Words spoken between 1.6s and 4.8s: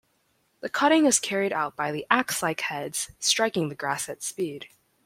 by the ax-like heads striking the grass at speed.